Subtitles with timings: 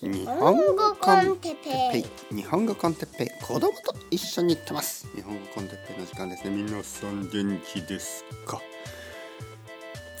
[0.00, 1.56] 日本語コンテッ
[1.92, 2.34] ペイ。
[2.36, 3.28] 日本語コンテッペイ。
[3.42, 5.06] 子供と一緒に行ってます。
[5.14, 6.50] 日本語コンテッペイの時間ですね。
[6.50, 8.60] 皆さん元気ですか？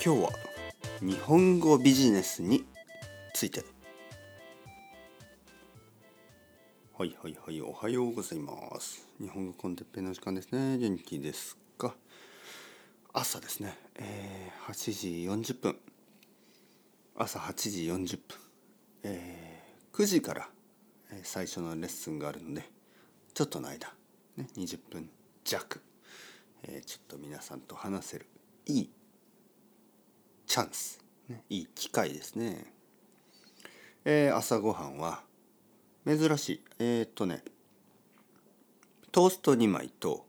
[0.04, 0.30] 今日は
[1.00, 2.64] 日本語ビジネスに
[3.34, 3.64] ついて。
[6.96, 9.08] はいはいはいおはようございます。
[9.20, 10.78] 日本語コンテッペイの時間ですね。
[10.78, 11.94] 元気ですか？
[13.12, 15.08] 朝ですね、えー、8時
[15.52, 15.76] 40分。
[17.16, 18.38] 朝8時40分、
[19.04, 19.53] えー、
[19.94, 20.48] 9時から
[21.22, 22.68] 最初のレッスンがあるので
[23.32, 23.92] ちょっとの間、
[24.36, 25.08] ね、20分
[25.44, 25.80] 弱、
[26.64, 28.26] えー、ちょっと皆さんと話せる
[28.66, 28.90] いい
[30.48, 30.98] チャンス、
[31.28, 32.72] ね、いい機会ですね、
[34.04, 35.22] えー、朝ごはんは
[36.04, 37.44] 珍しいえー、っとね
[39.12, 40.26] トースト2枚と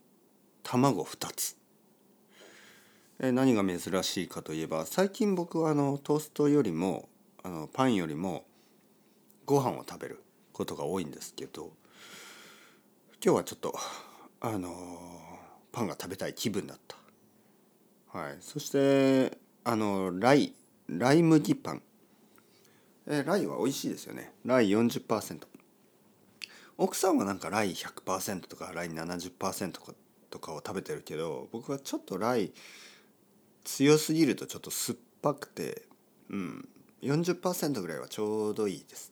[0.62, 1.58] 卵2つ。
[3.18, 7.10] え何が珍しいかといえば最近僕はあのトーストよりも
[7.42, 8.46] あのパンよりも
[9.46, 10.24] ご飯を食べる
[10.54, 11.72] ことが多いんですけど
[13.24, 13.74] 今日はちょっと
[14.42, 14.72] あの
[15.72, 16.96] パンが食べたい気分だった。
[18.18, 20.54] はい、そしてあのライ
[20.88, 21.82] ライ麦パン。
[23.08, 24.34] えライは美味しいですよね。
[24.46, 25.40] ライ40%
[26.78, 29.72] 奥さんはなんかライ100%とかライ70%
[30.30, 32.52] とかを食べてるけど僕はちょっとライ
[33.64, 35.84] 強すぎるとちょっと酸っぱくて
[36.30, 36.70] うん。
[37.02, 39.12] 40%ぐらいはちょうどいいです。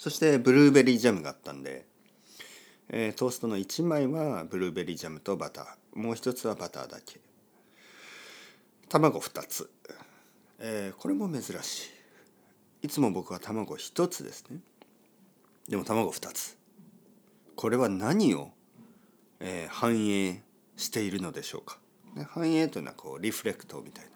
[0.00, 1.84] そしてブルーベリージャムがあったんで、
[2.88, 5.98] えー、トーストの1枚はブルーベリージャムとバター。
[5.98, 7.20] もう一つはバターだけ。
[8.88, 9.70] 卵2つ、
[10.58, 11.90] えー、これも珍し
[12.82, 12.86] い。
[12.86, 14.60] いつも僕は卵1つですね。
[15.68, 16.56] でも卵2つ。
[17.54, 18.52] これは何を、
[19.38, 20.42] えー、反映
[20.78, 21.78] しているのでしょうか。
[22.28, 24.12] 反映というのはこうリフレクトみたいな。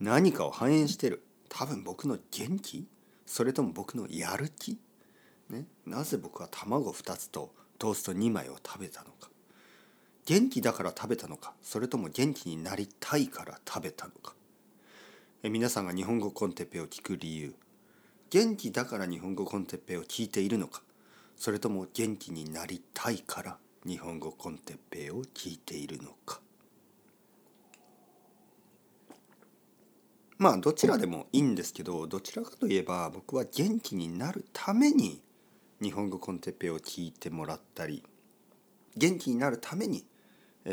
[0.00, 1.24] 何かを反映してる。
[1.48, 2.86] 多分僕の元気？
[3.26, 4.78] それとも僕のやる気、
[5.50, 9.28] ね、なぜ僕は卵2つとトースト2枚を食べたのか？
[10.24, 11.52] 元気だから食べたのか？
[11.62, 14.34] それとも元気になりたいから食べたのか？
[15.42, 17.54] え皆さんが日本語コンテッペを聞く理由。
[18.30, 20.82] 元気だから日本語コンテッペを聞いているのか？
[21.36, 26.40] それとも元気になりたいから日本語コンテッペを聞いているのか？
[30.38, 35.22] まあどちらでもいいんですけどどちらかといえば僕は元気になるために
[35.80, 38.02] 日本語コンテッペを聞いてもらったり
[38.96, 40.04] 元気になるために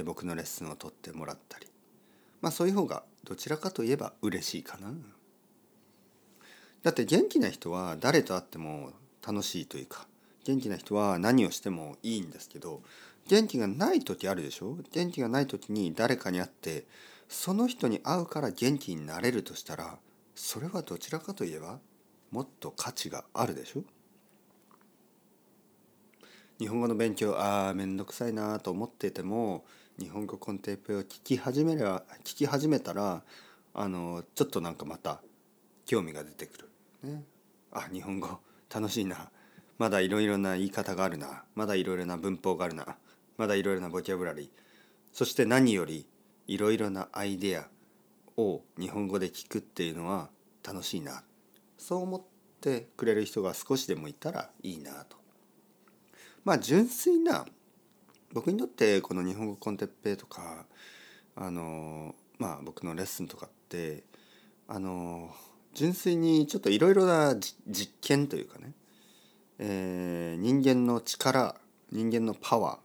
[0.06, 1.68] 僕のレッスンを取ってもらったり
[2.42, 4.92] まあそういう方がどちらかといえば嬉しいかな。
[6.82, 8.92] だって元気な人は誰と会っても
[9.26, 10.06] 楽しいというか
[10.44, 12.82] 元気な人は何をしてもいいんですけど
[13.30, 14.78] 元気がない時あるでしょ？
[14.92, 16.84] 元気がない時に誰かに会って
[17.28, 19.98] その人に会うから元気になれるとしたら
[20.36, 21.80] それはどちらかといえば
[22.32, 23.84] もっと価値があるでしょ？
[26.60, 29.66] 日本語の勉強ああ面倒くさいなと思ってても
[30.00, 33.24] 日本語コンテンペを聞き始めれば聞き始めたら
[33.74, 35.22] あのちょっとなんかまた
[35.86, 36.70] 興味が出てくる。
[37.04, 37.24] ね、
[37.72, 38.40] あ日本語
[38.74, 39.30] 楽しいな。
[39.78, 41.44] まだいろいろな言い方があるな。
[41.56, 42.96] まだいろいろな文法があるな。
[43.38, 44.50] まだいろいろなボキャブラリー。
[45.12, 46.08] そして何より
[46.48, 47.68] いろいろなアイデア
[48.38, 50.30] を日本語で聞くっていうのは
[50.66, 51.24] 楽しいな
[51.78, 52.22] そう思っ
[52.62, 55.18] てくれる人が少しでもいたらいいなと。
[56.46, 57.46] まあ純粋な
[58.34, 60.66] 僕にとってこの日本語コンテッペイとか
[61.36, 64.04] あのまあ僕のレッスンとかって
[64.68, 65.30] あの
[65.74, 67.36] 純粋にちょっといろいろな
[67.68, 68.74] 実験というかね、
[69.60, 71.56] えー、人間の力
[71.92, 72.80] 人間のパワ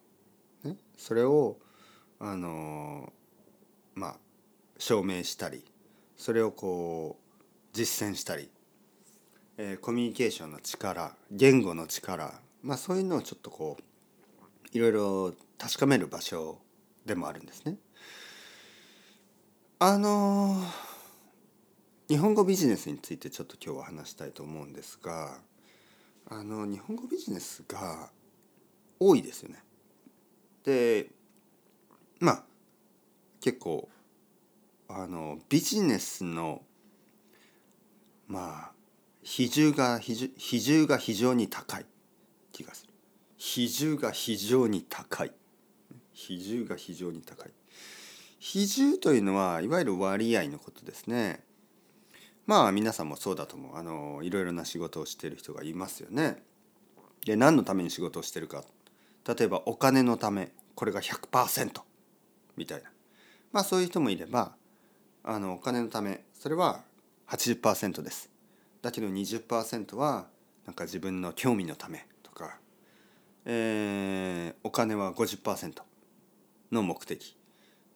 [0.64, 1.56] ー、ね、それを
[2.20, 3.12] あの
[3.98, 4.16] まあ
[4.78, 5.64] 証明したり
[6.16, 8.48] それをこう実践したり、
[9.56, 16.58] えー、コミュニケーションの力言語の力まあそういうのをちょっとこういろいろ確かめる場所
[17.04, 17.76] でもあるんですね。
[19.80, 20.62] あのー、
[22.08, 25.38] 日本語ビジネスについてちょっと今日は話したいと思うんですが
[26.28, 28.10] あの日本語ビジネスが
[29.00, 29.62] 多いですよね。
[30.64, 31.10] で
[32.20, 32.44] まあ
[33.48, 33.88] 結構
[34.90, 36.60] あのビジネスの
[38.26, 38.72] まあ
[39.22, 41.86] 比重が比重比重が非常に高い
[42.52, 42.92] 気がする。
[43.38, 45.32] 比重が非常に高い。
[46.12, 47.50] 比重が非常に高い。
[48.38, 51.40] 比重というのはいわゆる割合のことですね。
[52.44, 53.76] まあ皆さんもそうだと思う。
[53.78, 56.42] あのいろいろな仕事をしている人がいますよね。
[57.24, 58.62] で何のために仕事をしてるか。
[59.26, 60.52] 例えばお金のため。
[60.74, 61.80] これが100%
[62.58, 62.90] みたいな。
[63.52, 64.52] まあそういう人もいれば
[65.24, 66.82] あのお金のためそれは
[67.28, 68.30] 80%です。
[68.80, 70.26] だけど20%は
[70.64, 72.58] なんか自分の興味のためとか、
[73.44, 75.82] えー、お金は50%
[76.72, 77.36] の目的。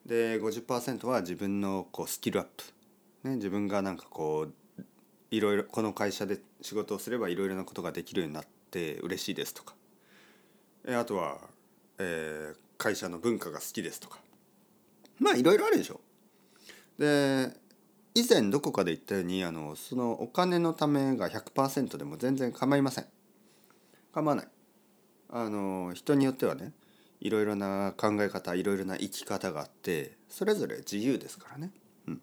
[0.05, 4.47] で50%は自分のこうスキルアップ、ね、自分がなんかこ
[4.77, 4.83] う
[5.31, 9.73] いろいろこの会社で仕事をすればいろいろなことができるようになって嬉しいですとか。
[10.85, 11.37] えあとは、
[11.97, 14.19] えー、会社の文化が好きですとか。
[15.19, 16.01] まあいろいろあるでしょ。
[16.97, 17.51] で
[18.15, 23.05] 以前どこかで言ったようにあのそのお金のためが100%でも全然構いません。
[24.13, 24.47] 構わない。
[25.29, 26.73] あの人によってはね
[27.19, 31.71] いろいろな考え方いろいろな生き方があってそれぞれ自由ですからね。
[32.07, 32.21] うん、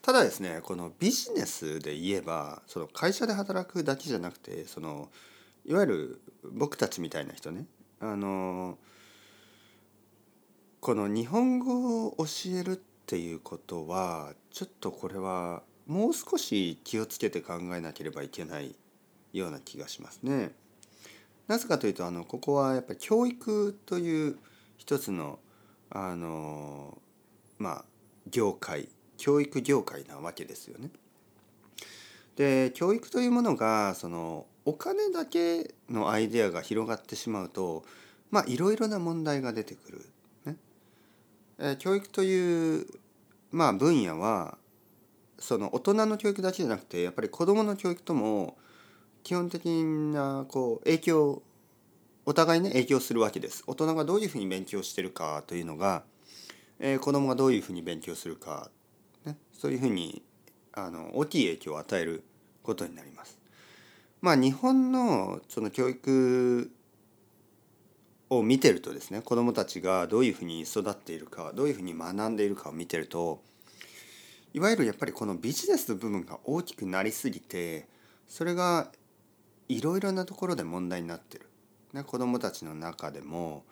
[0.00, 5.08] ただですねこのビジネスで言えばその会社で働くだけじゃなくてその
[5.64, 7.66] いわゆる僕たちみたいな人ね
[8.00, 8.78] あの
[10.82, 12.24] この日本語を教
[12.58, 12.76] えるっ
[13.06, 18.74] ていうことはちょっとこれはもう少し気をつけて考えなければいけない
[19.32, 20.50] ような気がしますね。
[21.46, 24.38] なぜかというとあのここはやっぱり教育という
[24.76, 25.38] 一つの
[25.88, 26.98] あの
[27.60, 27.84] まあ
[28.28, 28.88] 業界
[29.18, 30.90] 教育業界なわけですよね。
[32.34, 37.84] で教育というものがそのお金だけのアイデアが広がってしまうと
[38.32, 40.04] まあいろいろな問題が出てくる
[41.58, 42.86] え教育という
[43.50, 44.58] まあ分野は
[45.38, 48.56] その大人の教育だけじゃなくてやっぱり子どもの教育とも
[49.22, 51.42] 基本的なこう影響
[52.24, 53.64] お互いね影響するわけです。
[53.66, 56.04] 大人がどういうふうに勉強してるかというのが、
[56.78, 58.70] えー、子どもがどういうふうに勉強するか、
[59.24, 60.22] ね、そういうふうに
[60.72, 62.22] あの大きい影響を与える
[62.62, 63.38] ことになります。
[64.20, 66.70] まあ日本のその教育
[68.38, 73.42] を見てるとですね子どもたちがどういうふうに育っているかどういうふうに学んでいるかを見てると
[74.54, 77.86] いわゆるやっぱりこのビジネスの部分が大きくなりすぎて
[78.26, 78.90] それが
[79.68, 81.48] いろいろなところで問題になってる。
[81.92, 83.64] ね、子どもたちの中でも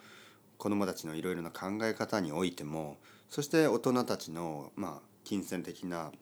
[0.58, 2.98] 子どもたちのいろいろな考え方においても
[3.30, 6.12] そして大人たちのまあ金銭的な、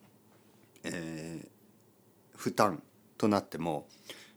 [0.85, 2.81] えー、負担
[3.17, 3.87] となっても、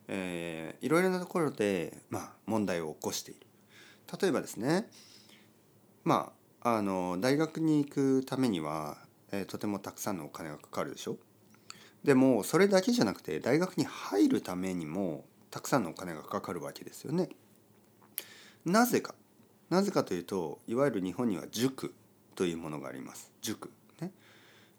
[0.09, 3.47] いろいろなところで、まあ、問題を起こしている。
[4.21, 4.89] 例えばですね
[6.05, 6.33] ま
[6.63, 8.99] ああの大学に行くためには、
[9.33, 11.17] えー、とてもたくさんのお金がかかるでしょ？
[12.05, 17.29] でもそれだけじゃなくて大学に入るためにもたくさんのお金がかかるわけですよね。
[18.65, 19.15] なぜか
[19.71, 21.95] なぜかというといわゆる日本には塾
[22.35, 23.33] というものがあります。
[23.41, 23.71] 塾
[24.01, 24.13] ね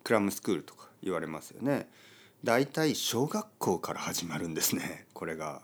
[0.03, 1.89] クラムスクールとか言われますよね。
[2.43, 5.61] だいたい小学校から始まるんですねこれが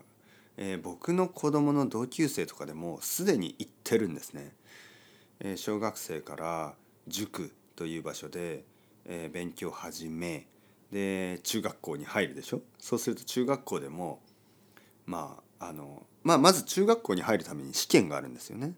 [0.61, 4.51] えー、僕の子供の同級生とかでもすでに行ってるんですね。
[5.39, 6.73] えー、小学生から
[7.07, 8.65] 塾という場所で、
[9.05, 10.47] えー、勉強を始め
[10.91, 12.61] で中学校に入るでしょ？
[12.77, 14.19] そうすると中学校でも
[15.05, 18.73] まああのまあまず中学校に入るために試験があるんですよね。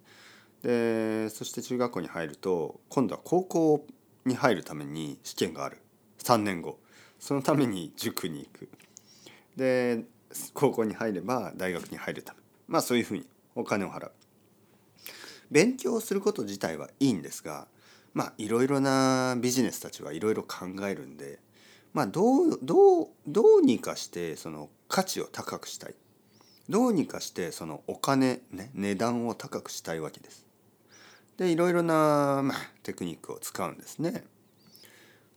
[0.62, 3.88] でそして中学校に入ると今度は高校
[4.25, 5.80] に入るために試験がある
[6.19, 6.77] 3年後
[7.18, 8.69] そのために塾に行く。
[9.56, 10.04] で
[10.54, 13.25] 高校に入れば大学に入るためまあそういうふうに
[13.56, 14.12] お金を払う
[15.50, 17.68] 勉強すること自体はいいんですが
[18.13, 21.39] まあいろいろなビジネスたちはいろいろ考えるんで
[21.94, 25.96] まあどうどうどうにかしてその価値を高くしたい
[26.70, 30.46] どうにかしてそのお金ね値段を高くしたいわけです。
[31.38, 34.24] でいろいろな、まあ、テクニックを使うんですね。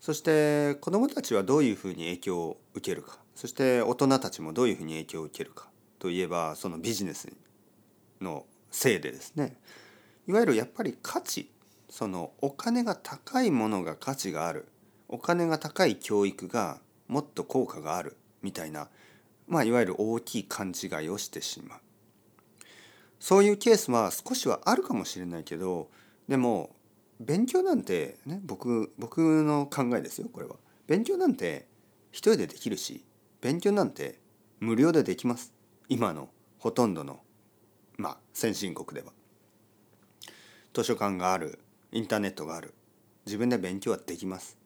[0.04, 3.16] そして子どもたちはどういうふうに影響を受けるか。
[3.34, 7.32] そして大人たちもどういうふうに影響を受けるかといえばそのビジネス
[8.20, 9.56] のせいでですね。
[10.28, 11.50] いわゆるやっぱり価値
[11.88, 14.68] そのお金が高いものが価値がある。
[15.08, 18.18] お金が高い教育がもっと効果がある。
[18.42, 18.90] みたいな、
[19.48, 21.78] まあ、いわゆる大きい勘違いをしてしまう。
[23.18, 25.88] そういうケースは少しはあるかもしれないけど
[26.28, 26.76] でも
[27.20, 30.56] 勉強なんてね僕僕の考えですよこれは。
[30.86, 31.66] 勉強なんて
[32.10, 33.04] 一人でできるし
[33.40, 34.18] 勉強なんて
[34.60, 35.52] 無料でできます。
[35.88, 36.28] 今の
[36.58, 37.20] ほとんどの
[37.96, 39.12] まあ先進国では。
[40.72, 41.60] 図書館がある
[41.92, 42.74] インターネットがある。
[43.26, 44.58] 自分で勉強はできます。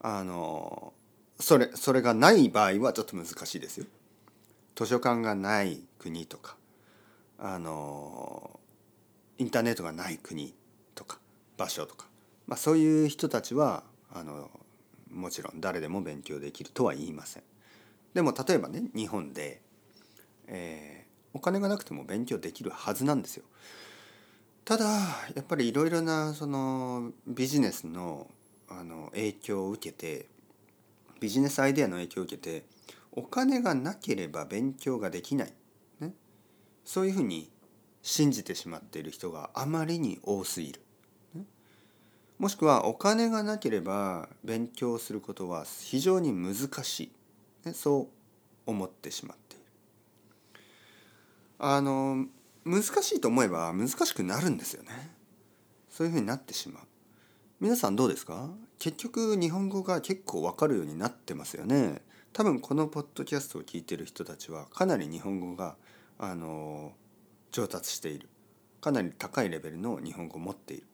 [0.00, 0.92] あの
[1.38, 3.86] それそれがない場合はちょっと難しいですよ。
[4.74, 6.56] 図書館がない国とか
[7.38, 8.60] あの
[9.38, 10.54] インターネットがない国
[10.94, 11.18] とか
[11.56, 12.06] 場所とか、
[12.46, 14.50] まあ、そういう人たちはあの
[15.10, 17.42] もちろん誰でも勉強できるとは言いません。
[18.14, 19.62] でも例えばね日本で、
[20.46, 23.44] えー、お金がなくても勉強できるはずなんですよ。
[24.64, 24.84] ただ
[25.34, 28.28] やっぱりいろいろなそのビジネスの
[28.68, 30.28] あの影響を受けて
[31.20, 32.64] ビジネスアイデアの影響を受けて
[33.12, 35.52] お金がなければ勉強ができない、
[36.00, 36.14] ね、
[36.84, 37.50] そういうふうに
[38.02, 40.81] 信じてしまっている人があまりに多すぎる。
[42.42, 47.12] もしくはお金がなければ勉強することは非常に難し
[47.64, 48.08] い、ね、そ
[48.66, 49.64] う思ってしまっている。
[51.60, 52.26] あの
[52.64, 55.14] 難しいと思えば難しくなるんですよね。
[55.88, 56.82] そういうふうになってしまう。
[57.60, 58.50] 皆さんどうですか？
[58.80, 62.02] 結局日本語が結構わかるようになってますよね。
[62.32, 65.76] 多分このポッドキャストを聞いてる人たちはかなり日本語が
[66.18, 66.90] あの
[67.52, 68.28] 上達している
[68.80, 70.86] かなり高いレベルの日本語を持っている。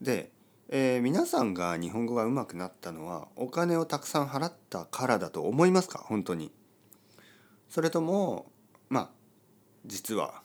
[0.00, 0.30] で、
[0.70, 5.98] えー、皆さんが日本語が上手くなったのはお金をたくさん払ったからだと思いますか？
[5.98, 6.52] 本当に。
[7.70, 8.52] それとも
[8.90, 9.10] まあ
[9.86, 10.42] 実は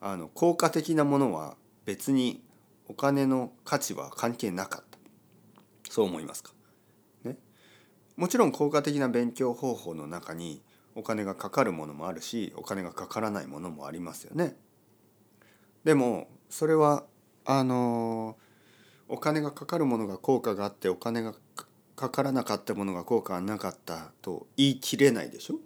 [0.00, 2.42] あの効果的なものは別に
[2.88, 4.98] お金の価値は関係なかった
[5.90, 6.52] そう思いますか、
[7.24, 7.36] ね、
[8.16, 10.62] もちろん効果的な勉強方法の中に
[10.94, 14.56] お金がかかるものもあるしお金がかからないものもありますよね。
[15.84, 17.04] でもそれは
[17.44, 18.38] あの
[19.08, 21.34] お金がかかるものが効果があってお金が
[21.96, 25.56] かからなかったものが効果がなかったと言い切れないでしょ？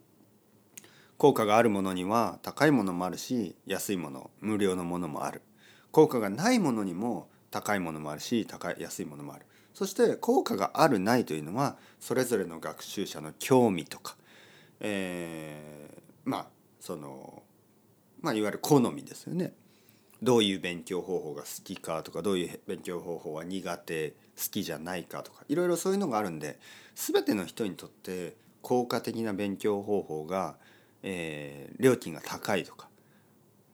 [1.19, 5.43] 効果があるものには高いものもあるし安いもの無料のものもある。
[5.91, 9.47] 効果がないものにも高いものもあるし高い安いものもある。
[9.75, 14.17] そして効果があるないというのはそれぞれの学習者の興味とか、
[14.81, 16.47] えー、まあ
[16.81, 17.43] その
[18.21, 19.53] まあいわゆる好みですよね。
[20.23, 24.15] どういう勉強方法が好きかとかどういう勉強方法は苦手好
[24.51, 26.61] きじゃないかとかいろいろそういうのがあるんで
[26.95, 30.57] 全ての人にとって効果的な勉強方法が、
[31.03, 32.89] えー、料金が高いとか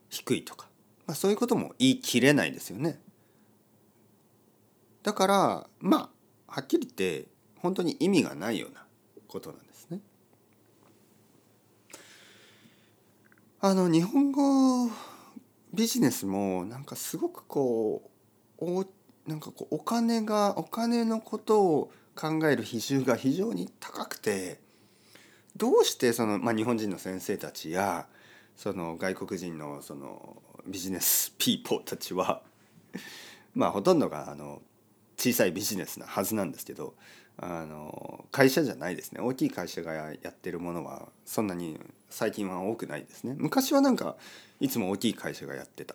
[0.08, 0.68] 低いとか、
[1.06, 2.98] まあ、そういうことも言い切れないですよね。
[5.02, 6.10] だからま
[6.46, 7.28] あはっきり言って
[7.58, 8.86] 本当に意味がないような
[9.26, 10.00] ことなんですね。
[13.60, 14.90] あの日本語
[15.72, 18.10] ビジネスもなんかすごくこ
[18.58, 18.87] うお
[19.26, 24.60] なんかこうお金がお金のことを考える比重が非常に高くて
[25.56, 28.06] どうしてその、まあ、日本人の先生たちや
[28.56, 32.42] その外国人のそのビジネスピーポーたちは
[33.54, 34.62] まあほとんどがあの
[35.16, 36.94] 小さいビジネスなはずなんですけど
[37.37, 39.20] あの会社じゃないですね。
[39.20, 41.78] 大きい会社がやってるものはそんなに
[42.10, 43.34] 最近は多くないですね。
[43.36, 44.16] 昔はなんか
[44.60, 45.94] いつも大きい会社がやってた。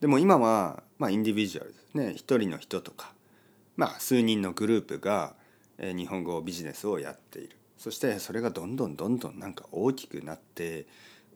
[0.00, 2.14] でも今はまあインディビジュアルですね。
[2.16, 3.12] 一人の人とか
[3.76, 5.34] まあ数人のグループが
[5.78, 7.56] 日本語ビジネスをやっている。
[7.76, 10.86] そしてそれがどんどんどんどんなんか大きくなって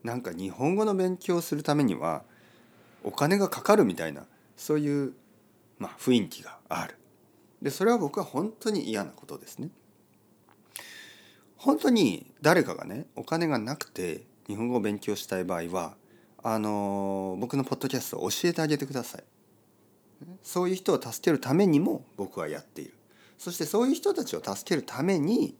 [0.02, 2.25] なんか日本語の勉強をするためには
[3.04, 5.12] お金がかかるみたいなそういう、
[5.78, 6.96] まあ、雰囲気がある。
[7.61, 9.70] でそれは僕は本当に嫌なことですね。
[11.62, 15.95] 本当に誰かがねお金がなくて日本語を勉強したい場合は
[16.42, 19.25] あの僕のポッドキャストを教えてあげてください。
[20.42, 22.95] そういう人を助けるためにも僕はやっている。
[23.38, 25.54] そしてそういう人たちを助けるために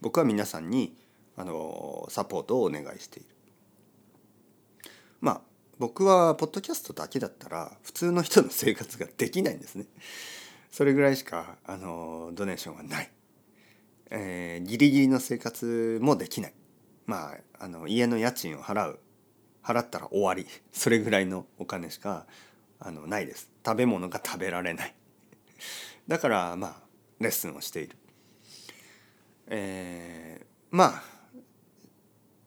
[0.00, 0.96] 僕は皆さんに
[1.36, 3.28] あのサポートをお願いしている。
[5.20, 5.40] まあ
[5.78, 9.84] 僕はポッドキャストだけだったら普通の人の生活ができないんですね。
[10.70, 13.10] それぐらいしかあのドネーションはない。
[14.10, 16.54] えー、ギリギリの生活もできない。
[17.06, 19.00] まああの家の家賃を払う。
[19.62, 20.46] 払ったら終わり。
[20.72, 22.26] それぐらいのお金しか
[22.78, 23.50] あのないです。
[23.64, 24.94] 食べ物が食べられない。
[26.08, 26.82] だからまあ
[27.20, 27.96] レッスンをしている。
[29.48, 31.02] えー、まあ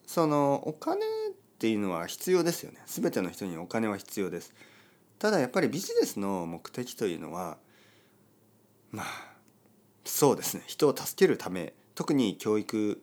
[0.07, 2.81] そのお金っていうのは必要ですよね。
[2.87, 4.53] 全ての人にお金は必要です。
[5.19, 7.59] ただやっぱりビジネスの目的というのは
[8.89, 9.30] まあ
[10.03, 10.63] そうですね。
[10.67, 13.01] 人を助けるため特に教育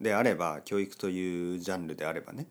[0.00, 2.46] であれば教育というジャンルであればね、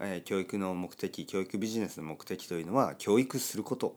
[0.00, 3.96] えー、教育の目的教育ビジネスの目的というのは教育すること、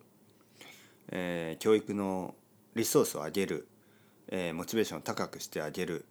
[1.10, 2.36] えー、教育の
[2.76, 3.68] リソースを上げる、
[4.30, 6.06] えー、モチベーションを高くしてあげる、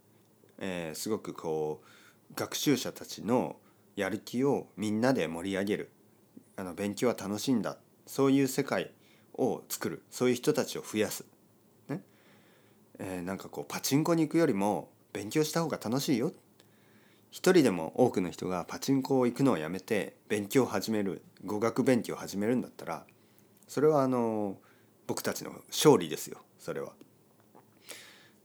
[0.59, 3.57] えすごくこう学習者たちの
[3.95, 5.91] やる気をみんなで盛り上げる。
[6.57, 7.79] あの勉強は楽しいんだ。
[8.07, 8.91] そういう世界
[9.35, 10.03] を作る。
[10.11, 11.25] そういう人たちを増やす。
[12.99, 16.33] えー、なんかこうパチンコに行くよりも勉強した方が楽しいよ
[17.31, 23.05] 一人でも多くの人がパチンコを行くのをやめて勉強を始める語学勉強を始めるんだったら
[23.69, 24.57] それはあの
[25.07, 26.93] 僕たちの勝利ですよそれは。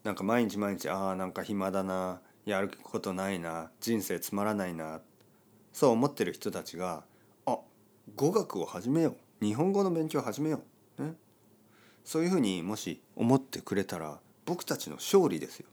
[0.03, 4.99] なんか毎日毎日ああなんか暇だなやることないな人生つまらないな
[5.73, 7.03] そう思ってる人たちが
[7.45, 7.59] あ
[8.15, 10.61] 語学を始めよう日本語の勉強を始めよ
[10.97, 11.13] う、ね、
[12.03, 14.19] そういうふうにもし思ってくれたら
[14.51, 15.65] 僕たちの勝利ですよ。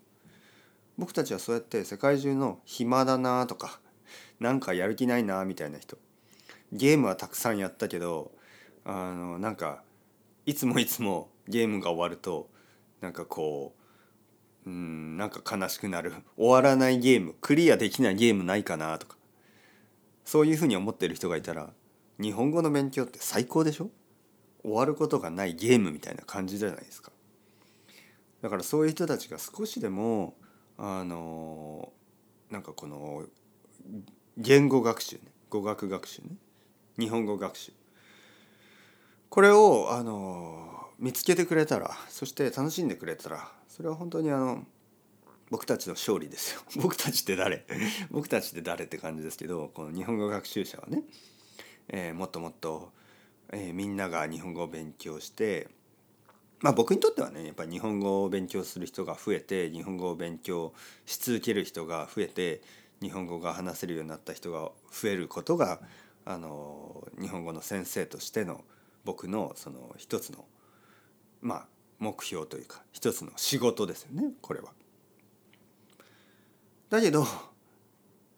[0.99, 3.81] 僕たちはそうやって世界中の暇だなとか
[4.39, 5.99] なんかやる気ないなみたいな人
[6.71, 8.31] ゲームはたくさんやったけど
[8.85, 9.83] あのなんか
[10.47, 12.49] いつもいつもゲームが終わると
[13.01, 13.75] なんかこ
[14.65, 19.17] ううんなんか悲しくなる終わらないゲームクリアできないゲームないかなとか
[20.25, 21.71] そういうふうに思ってる人がいたら
[22.21, 23.91] 日本語の勉強って最高でしょ？
[24.63, 27.11] 終わることがないゲームみたいな感じじゃないですか。
[28.43, 30.35] だからそういう人たちが少しでも
[30.77, 31.93] あの
[32.51, 33.25] なんかこの
[34.37, 35.23] 言語学習ね。
[35.51, 36.29] 語学学習ね。
[36.99, 37.73] 日本語学習。
[39.29, 44.65] これをあの見つけてくれたらそして楽しんでくれたらそれは本当にあの
[45.51, 46.61] 僕たちの勝利ですよ。
[46.83, 47.67] 僕たちって誰？
[48.11, 51.03] 僕たちって誰って感じですけどこの日本語学習者はね、
[51.89, 52.93] えー、もっともっと、
[53.53, 55.69] えー、みんなが日本語を勉強して
[56.61, 60.73] まあ僕にとってはねやっぱり日本語を勉強する人が増えて日本語を勉強
[61.07, 62.63] し続ける人が増えて
[63.01, 65.81] 日本語が話せるようになった人が増えることが
[66.25, 68.65] あの日本語の先生としての
[69.05, 70.45] 僕のその一つの
[71.41, 71.67] まあ
[71.99, 74.73] 目標というか一つの仕事ですよねこれは。
[76.91, 77.29] だけど、ま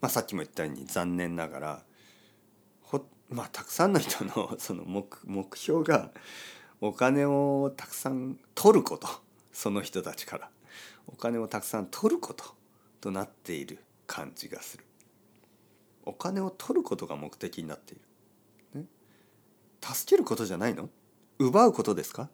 [0.02, 1.82] あ、さっきも言ったように残念ながら
[2.82, 6.10] ほ、まあ、たくさんの人のその目目標が
[6.80, 9.08] お金をたくさん取ること
[9.52, 10.50] その人たちから。
[11.06, 12.44] お金をたくさん取ること
[13.00, 14.84] となっている感じがする。
[16.04, 17.96] お金を取ることが目的になってい
[18.74, 18.86] る、ね、
[19.82, 20.88] 助けることじゃないの？
[21.38, 22.28] 奪うことですか、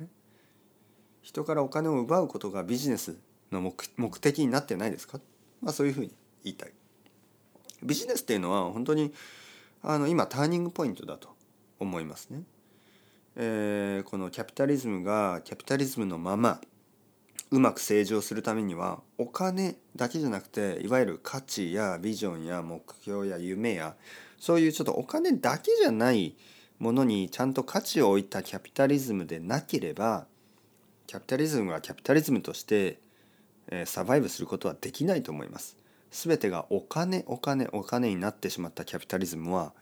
[0.00, 0.08] ね、
[1.20, 3.16] 人からお金を奪うことがビジネス
[3.50, 5.20] の目目的になってないですか、
[5.60, 6.72] まあ、そういうふうに言いたい。
[7.82, 9.12] ビジネスっていうのは本当に
[9.82, 11.28] あの今ターニングポイントだと
[11.78, 12.42] 思いますね。
[13.36, 16.60] えー、このキャピタリズムがキャピタリズムのまま
[17.50, 23.94] うまく成長するためにはお金だけじゃなくていわゆる価値やビジョンや目標や夢や
[24.38, 26.34] そういうちょっとお金だけじゃない
[26.78, 30.26] ものにちゃんと価値を置いたキャピタリズムでなければ
[31.06, 32.98] キャピタリズムがキャピタリズムとして、
[33.68, 35.76] えー、サバイブすることはできないと思います。
[36.10, 39.72] 全てがお金お金お金になってしまったキャピタリズムは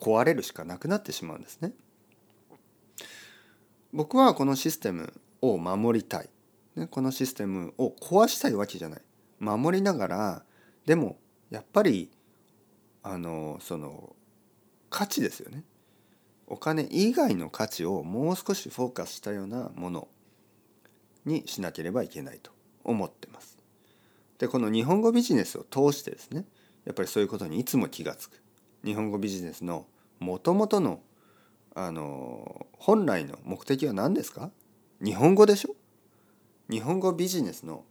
[0.00, 1.72] 壊れるしかなくなってしまうんですね。
[3.92, 6.28] 僕はこのシステムを守りたい、
[6.76, 9.00] ね、このシステムを壊したいわけじゃない。
[9.38, 10.42] 守りながら
[10.86, 11.18] でも
[11.50, 12.10] やっぱり
[13.02, 14.14] あのその
[14.90, 15.64] 価値ですよね。
[16.46, 20.08] お金以外の価値をもう少しフォーカスしたようなもの
[21.24, 22.50] にしなければいけないと
[22.84, 23.58] 思ってます。
[24.38, 26.44] でこの日本語ビジネスを通してですね
[26.84, 28.42] やっぱりそういうことにいつも気が付く。
[28.84, 29.86] 日本語ビジネスの
[30.18, 31.00] もともとの
[31.74, 34.50] あの本来の目的は何ですか？
[35.02, 35.74] 日本語でしょ？
[36.70, 37.84] 日本語ビジネスの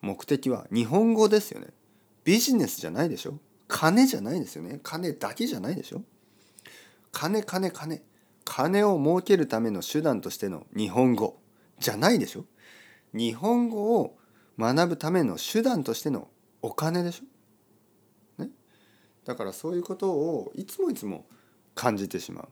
[0.00, 1.68] 目的は日本語ですよね。
[2.24, 3.38] ビジネスじゃないでしょ？
[3.68, 4.80] 金じゃないですよね。
[4.82, 6.02] 金だけじゃないでしょ？
[7.10, 8.02] 金金金。
[8.44, 11.40] 金を儲けるための手段としての日本語
[11.78, 12.44] じゃないでしょ？
[13.14, 14.18] 日本語を
[14.58, 16.28] 学ぶための手段としての
[16.60, 18.50] お金でしょ、ね、
[19.24, 21.26] だからそういうことをいつもいつも
[21.74, 22.48] 感じてしまう。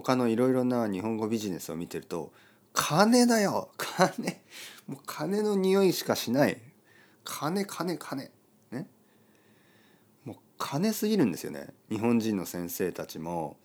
[0.00, 2.30] 他のいろいろな日本語ビジネスを見てると
[2.74, 4.42] 金だよ金。
[4.86, 6.60] もう金の匂いしかしない。
[7.24, 8.30] 金金金。
[8.70, 8.86] ね。
[10.26, 11.68] もう金すぎるんですよね。
[11.88, 13.56] 日本人の先生たちも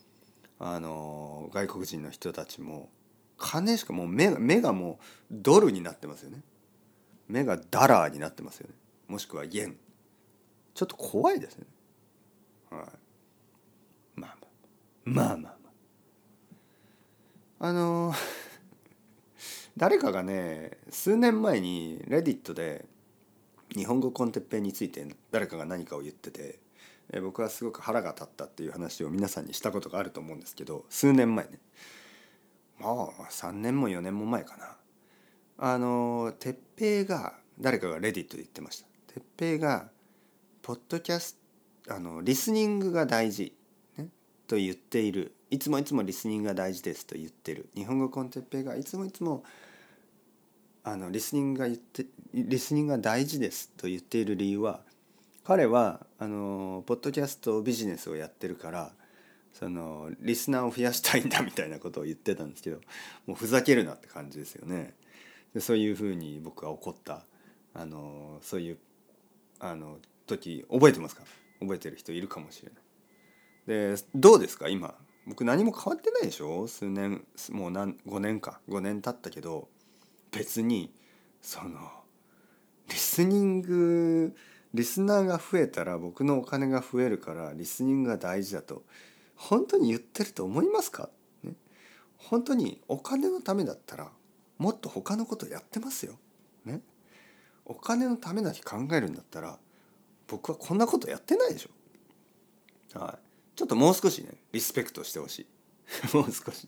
[0.58, 2.90] あの外国人の人たちも。
[3.38, 6.42] 金しかもう目が目がもうドルになってますよね。
[7.28, 8.76] 目がダラーになってますよね。
[9.10, 9.76] もしくはイエン
[10.76, 11.66] ちょっと怖いですね。
[12.70, 12.82] はい。
[14.16, 14.48] まあまあ。
[15.06, 15.61] まあまあ。
[17.64, 18.12] あの
[19.78, 22.88] 誰かがね数年前にレディットで
[23.76, 26.60] 日本語コンテッペイについて誰かが何かを言ってて
[27.22, 31.60] 僕はすごく腹が立ったっていう話を皆さんにしたことがあると思うんですけど数年前ね。
[32.80, 34.78] まあ3年も4年も前かな。
[35.60, 38.88] あの鉄平が誰かがレディットで言ってました。
[39.06, 39.92] 鉄平が
[40.64, 41.38] ポッドキャス
[41.86, 43.56] トあのリスニングが大事、
[44.52, 49.46] と言っているいつもいつもリスニングが大事ですと言ってる日本語コンテッペイがいつもいつも
[50.84, 54.82] あのリスニングが言ってリスニングが大事ですと言っている理由は
[55.46, 58.92] 彼はあのポッドキャストビジネスをやってるから
[59.54, 62.82] そのリスナーを増やしたいんだみたいなことを言ってたんですけど
[63.28, 64.94] もうふざけるなって感じですよね。
[65.54, 67.24] でそういうふうに僕は怒った
[67.74, 68.78] あのそういう
[69.60, 71.24] あの時覚えてますか？
[71.62, 72.82] 覚えてる人いるかもしれない。
[73.68, 74.68] でどうですか？
[74.70, 74.96] 今。
[75.28, 76.68] 僕何も変わってないでしょ？
[76.68, 78.60] 数年もう何5年か。
[78.68, 79.70] 5年経ったけど
[80.32, 80.92] 別に
[81.42, 81.80] その
[82.90, 84.36] リスニング
[84.74, 88.84] リスナーが増えたら僕のお金が増えるからリスニングが大事だと
[89.36, 91.10] 本当に言ってると思いますか、
[91.44, 91.54] ね、
[92.18, 94.10] 本当にお金のためだったら
[94.58, 96.18] もっと他のことやってますよ。
[96.66, 96.82] ね、
[97.66, 99.58] お金のためだけ考えるんだったら
[100.28, 103.00] 僕はこんなことやってないでしょ。
[103.00, 103.31] はい、
[103.62, 105.48] ちょっともう少しねリスペクトしてほしい。
[106.18, 106.68] もう少し。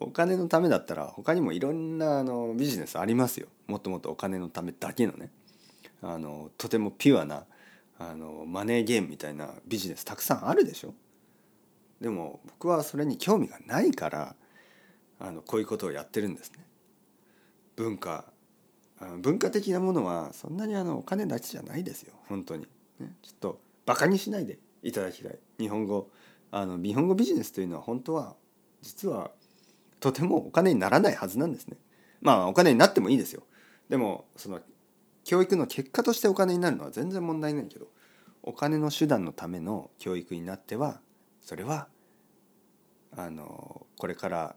[0.00, 3.48] お金のためだったら他にもいろんなあのビジネスありますよ。
[3.66, 5.30] もっともっとお金のためだけのね。
[6.00, 7.44] あのとてもピュアな
[7.98, 10.94] あのマネーゲームみたいなビジネスたくさんあるでしょ
[12.00, 14.34] でも僕はそれに興味がないから
[15.18, 16.64] あのこういうことをやってるんですね。
[17.76, 18.32] 文化
[19.20, 22.66] 文化的なものはそんなにあのお金だけじゃないですよ本当に、
[22.98, 25.38] ね、ちょっとバカにしないでいただきたい。
[25.58, 26.10] 日本語。
[26.50, 28.34] あの日本語ビジネスというのは本当は
[28.80, 29.30] 実は
[30.00, 31.76] とてもお金にならないはずなんですね。
[32.20, 33.42] まあお金になってもいいですよ。
[33.88, 34.60] でもその
[35.24, 37.88] 教育の結果としてお金になるのは全然問題ないけど
[38.42, 41.00] お金の手段のための教育になっては
[41.42, 41.88] それは
[43.16, 44.56] あのこれから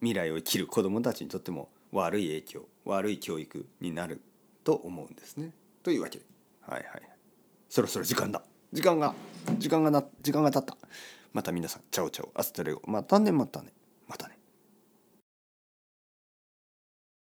[0.00, 4.20] 未来を生きる子どもたちにとっても悪い影響悪い教育になる
[4.64, 5.52] と思うんですね。
[5.82, 6.24] というわけで。
[6.60, 7.02] はいはい。
[7.68, 8.42] そろそろ時間だ。
[8.72, 9.14] 時間が
[9.58, 10.76] 時間がな時間が経った。
[11.32, 12.30] また皆さん chao chao。
[12.34, 13.72] hasta luego またねまたね。
[14.08, 14.35] またね。